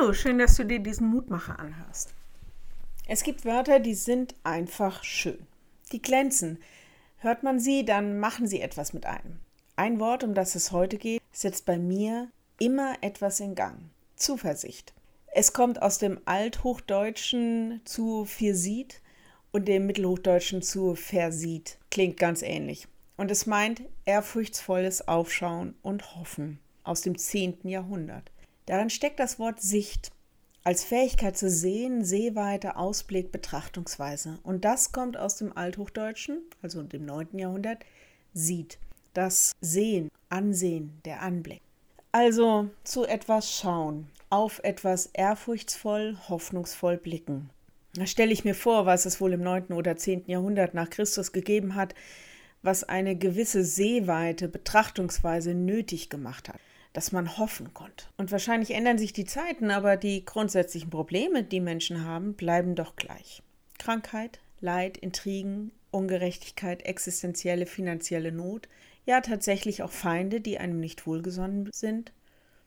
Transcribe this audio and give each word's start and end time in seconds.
Hallo, 0.00 0.14
schön, 0.14 0.38
dass 0.38 0.56
du 0.56 0.64
dir 0.64 0.78
diesen 0.78 1.08
Mutmacher 1.08 1.58
anhörst. 1.58 2.14
Es 3.06 3.22
gibt 3.22 3.44
Wörter, 3.44 3.80
die 3.80 3.94
sind 3.94 4.34
einfach 4.44 5.04
schön. 5.04 5.46
Die 5.92 6.00
glänzen. 6.00 6.58
Hört 7.18 7.42
man 7.42 7.60
sie, 7.60 7.84
dann 7.84 8.18
machen 8.18 8.46
sie 8.46 8.62
etwas 8.62 8.94
mit 8.94 9.04
einem. 9.04 9.40
Ein 9.76 10.00
Wort, 10.00 10.24
um 10.24 10.32
das 10.32 10.54
es 10.54 10.72
heute 10.72 10.96
geht, 10.96 11.20
setzt 11.32 11.66
bei 11.66 11.76
mir 11.76 12.28
immer 12.58 12.94
etwas 13.02 13.40
in 13.40 13.54
Gang. 13.54 13.76
Zuversicht. 14.16 14.94
Es 15.34 15.52
kommt 15.52 15.82
aus 15.82 15.98
dem 15.98 16.18
Althochdeutschen 16.24 17.82
zu 17.84 18.24
Firsit 18.24 19.02
und 19.52 19.68
dem 19.68 19.84
Mittelhochdeutschen 19.84 20.62
zu 20.62 20.94
Versit. 20.94 21.76
Klingt 21.90 22.16
ganz 22.16 22.40
ähnlich. 22.40 22.88
Und 23.18 23.30
es 23.30 23.44
meint 23.44 23.82
ehrfurchtsvolles 24.06 25.08
Aufschauen 25.08 25.74
und 25.82 26.16
Hoffen 26.16 26.58
aus 26.84 27.02
dem 27.02 27.18
10. 27.18 27.68
Jahrhundert. 27.68 28.30
Darin 28.66 28.90
steckt 28.90 29.18
das 29.20 29.38
Wort 29.38 29.60
Sicht 29.60 30.10
als 30.62 30.84
Fähigkeit 30.84 31.36
zu 31.36 31.48
sehen, 31.48 32.04
Sehweite, 32.04 32.76
Ausblick, 32.76 33.32
Betrachtungsweise. 33.32 34.38
Und 34.42 34.64
das 34.64 34.92
kommt 34.92 35.16
aus 35.16 35.36
dem 35.36 35.56
Althochdeutschen, 35.56 36.42
also 36.62 36.82
dem 36.82 37.06
9. 37.06 37.38
Jahrhundert, 37.38 37.78
sieht. 38.34 38.78
Das 39.14 39.52
Sehen, 39.60 40.10
Ansehen, 40.28 41.00
der 41.04 41.22
Anblick. 41.22 41.60
Also 42.12 42.70
zu 42.84 43.04
etwas 43.04 43.52
schauen, 43.52 44.06
auf 44.28 44.60
etwas 44.62 45.06
ehrfurchtsvoll, 45.06 46.16
hoffnungsvoll 46.28 46.96
blicken. 46.98 47.50
Da 47.94 48.06
stelle 48.06 48.32
ich 48.32 48.44
mir 48.44 48.54
vor, 48.54 48.86
was 48.86 49.06
es 49.06 49.20
wohl 49.20 49.32
im 49.32 49.42
9. 49.42 49.72
oder 49.72 49.96
10. 49.96 50.24
Jahrhundert 50.26 50.74
nach 50.74 50.90
Christus 50.90 51.32
gegeben 51.32 51.74
hat, 51.74 51.94
was 52.62 52.84
eine 52.84 53.16
gewisse 53.16 53.64
Sehweite, 53.64 54.46
Betrachtungsweise 54.48 55.54
nötig 55.54 56.10
gemacht 56.10 56.48
hat 56.48 56.60
dass 56.92 57.12
man 57.12 57.38
hoffen 57.38 57.72
konnte. 57.74 58.06
Und 58.16 58.32
wahrscheinlich 58.32 58.72
ändern 58.72 58.98
sich 58.98 59.12
die 59.12 59.24
Zeiten, 59.24 59.70
aber 59.70 59.96
die 59.96 60.24
grundsätzlichen 60.24 60.90
Probleme, 60.90 61.42
die 61.42 61.60
Menschen 61.60 62.04
haben, 62.04 62.34
bleiben 62.34 62.74
doch 62.74 62.96
gleich. 62.96 63.42
Krankheit, 63.78 64.40
Leid, 64.60 64.98
Intrigen, 64.98 65.72
Ungerechtigkeit, 65.90 66.84
existenzielle 66.84 67.66
finanzielle 67.66 68.32
Not, 68.32 68.68
ja 69.06 69.20
tatsächlich 69.20 69.82
auch 69.82 69.90
Feinde, 69.90 70.40
die 70.40 70.58
einem 70.58 70.80
nicht 70.80 71.06
wohlgesonnen 71.06 71.70
sind. 71.72 72.12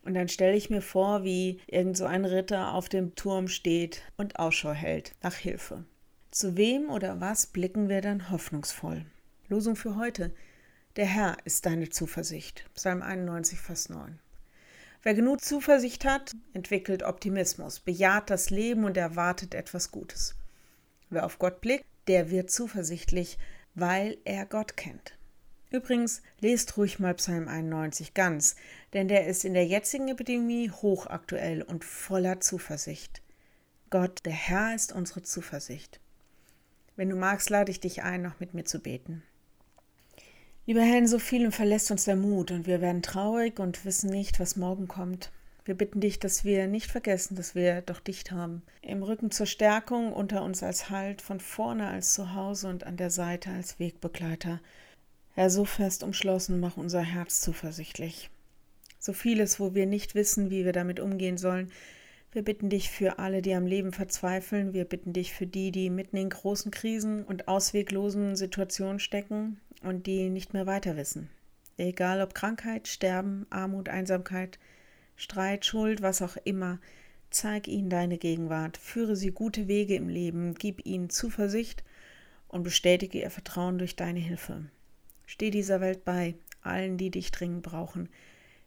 Und 0.03 0.15
dann 0.15 0.27
stelle 0.27 0.55
ich 0.57 0.69
mir 0.69 0.81
vor, 0.81 1.23
wie 1.23 1.61
irgend 1.67 1.95
so 1.95 2.05
ein 2.05 2.25
Ritter 2.25 2.73
auf 2.73 2.89
dem 2.89 3.15
Turm 3.15 3.47
steht 3.47 4.01
und 4.17 4.37
Ausschau 4.39 4.73
hält 4.73 5.13
nach 5.21 5.35
Hilfe. 5.35 5.85
Zu 6.31 6.57
wem 6.57 6.89
oder 6.89 7.21
was 7.21 7.47
blicken 7.47 7.89
wir 7.89 8.01
dann 8.01 8.29
hoffnungsvoll? 8.29 9.05
Losung 9.47 9.75
für 9.75 9.95
heute. 9.95 10.33
Der 10.95 11.05
Herr 11.05 11.37
ist 11.45 11.65
deine 11.65 11.89
Zuversicht. 11.89 12.65
Psalm 12.73 13.01
91, 13.01 13.59
Vers 13.59 13.89
9. 13.89 14.19
Wer 15.03 15.15
genug 15.15 15.41
Zuversicht 15.41 16.05
hat, 16.05 16.33
entwickelt 16.53 17.03
Optimismus, 17.03 17.81
bejaht 17.81 18.29
das 18.29 18.49
Leben 18.49 18.85
und 18.85 18.95
erwartet 18.95 19.53
etwas 19.53 19.91
Gutes. 19.91 20.35
Wer 21.09 21.25
auf 21.25 21.39
Gott 21.39 21.59
blickt, 21.59 21.85
der 22.07 22.31
wird 22.31 22.49
zuversichtlich, 22.49 23.37
weil 23.75 24.17
er 24.23 24.45
Gott 24.45 24.77
kennt. 24.77 25.17
Übrigens, 25.71 26.21
lest 26.39 26.77
ruhig 26.77 26.99
mal 26.99 27.15
Psalm 27.15 27.49
91 27.49 28.13
ganz, 28.13 28.55
denn 28.93 29.09
der 29.09 29.27
ist 29.27 29.43
in 29.43 29.53
der 29.53 29.65
jetzigen 29.65 30.07
Epidemie 30.07 30.69
hochaktuell 30.69 31.63
und 31.63 31.83
voller 31.83 32.39
Zuversicht. 32.39 33.21
Gott, 33.89 34.21
der 34.23 34.33
Herr 34.33 34.73
ist 34.73 34.93
unsere 34.93 35.23
Zuversicht. 35.23 35.99
Wenn 36.95 37.09
du 37.09 37.17
magst, 37.17 37.49
lade 37.49 37.71
ich 37.71 37.81
dich 37.81 38.03
ein, 38.03 38.21
noch 38.21 38.39
mit 38.39 38.53
mir 38.53 38.63
zu 38.63 38.79
beten. 38.79 39.23
Lieber 40.65 40.81
Herr, 40.81 40.99
in 40.99 41.07
so 41.07 41.19
vielen 41.19 41.51
verlässt 41.51 41.91
uns 41.91 42.05
der 42.05 42.15
Mut 42.15 42.49
und 42.49 42.67
wir 42.67 42.79
werden 42.79 43.01
traurig 43.01 43.59
und 43.59 43.83
wissen 43.83 44.09
nicht, 44.09 44.39
was 44.39 44.55
morgen 44.55 44.87
kommt. 44.87 45.29
Wir 45.65 45.75
bitten 45.75 45.99
dich, 45.99 46.19
dass 46.19 46.45
wir 46.45 46.67
nicht 46.67 46.89
vergessen, 46.89 47.35
dass 47.35 47.53
wir 47.53 47.81
doch 47.81 47.99
dicht 47.99 48.31
haben. 48.31 48.61
Im 48.81 49.03
Rücken 49.03 49.29
zur 49.29 49.45
Stärkung, 49.45 50.13
unter 50.13 50.41
uns 50.41 50.63
als 50.63 50.89
Halt, 50.89 51.21
von 51.21 51.41
vorne 51.41 51.89
als 51.89 52.13
Zuhause 52.13 52.69
und 52.69 52.85
an 52.85 52.95
der 52.95 53.09
Seite 53.09 53.49
als 53.49 53.77
Wegbegleiter. 53.77 54.61
Herr, 55.33 55.49
so 55.49 55.65
fest 55.65 56.01
umschlossen, 56.01 56.61
mach 56.61 56.77
unser 56.77 57.01
Herz 57.01 57.41
zuversichtlich. 57.41 58.29
So 58.99 59.11
vieles, 59.11 59.59
wo 59.59 59.75
wir 59.75 59.85
nicht 59.85 60.15
wissen, 60.15 60.49
wie 60.49 60.63
wir 60.63 60.71
damit 60.71 61.01
umgehen 61.01 61.37
sollen. 61.37 61.71
Wir 62.31 62.41
bitten 62.41 62.69
dich 62.69 62.89
für 62.89 63.19
alle, 63.19 63.41
die 63.41 63.53
am 63.53 63.67
Leben 63.67 63.91
verzweifeln. 63.91 64.71
Wir 64.71 64.85
bitten 64.85 65.11
dich 65.11 65.33
für 65.33 65.45
die, 65.45 65.71
die 65.71 65.89
mitten 65.89 66.15
in 66.15 66.29
großen 66.29 66.71
Krisen 66.71 67.25
und 67.25 67.49
ausweglosen 67.49 68.37
Situationen 68.37 68.99
stecken 68.99 69.59
und 69.83 70.07
die 70.07 70.29
nicht 70.29 70.53
mehr 70.53 70.65
weiter 70.65 70.97
wissen. 70.97 71.29
Egal 71.77 72.21
ob 72.21 72.33
Krankheit, 72.33 72.87
Sterben, 72.87 73.45
Armut, 73.49 73.89
Einsamkeit, 73.89 74.59
Streit, 75.15 75.65
Schuld, 75.65 76.01
was 76.01 76.21
auch 76.21 76.37
immer, 76.43 76.79
zeig 77.29 77.67
ihnen 77.67 77.89
deine 77.89 78.17
Gegenwart, 78.17 78.77
führe 78.77 79.15
sie 79.15 79.31
gute 79.31 79.67
Wege 79.67 79.95
im 79.95 80.09
Leben, 80.09 80.53
gib 80.53 80.85
ihnen 80.85 81.09
Zuversicht 81.09 81.83
und 82.47 82.63
bestätige 82.63 83.21
ihr 83.21 83.31
Vertrauen 83.31 83.79
durch 83.79 83.95
deine 83.95 84.19
Hilfe. 84.19 84.65
Steh 85.25 85.49
dieser 85.49 85.81
Welt 85.81 86.05
bei, 86.05 86.35
allen, 86.61 86.97
die 86.97 87.09
dich 87.09 87.31
dringend 87.31 87.63
brauchen. 87.63 88.09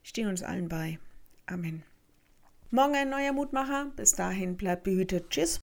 Steh 0.03 0.27
uns 0.27 0.43
allen 0.43 0.69
bei. 0.69 0.99
Amen. 1.47 1.83
Morgen 2.71 2.97
ein 2.97 3.11
neuer 3.11 3.33
Mutmacher. 3.33 3.93
Bis 3.97 4.13
dahin 4.13 4.57
bleibt 4.57 4.83
behütet. 4.83 5.31
Tschüss. 5.31 5.55